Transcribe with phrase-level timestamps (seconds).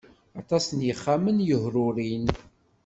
[0.39, 2.25] Aṭas n yexxamen yehrurin.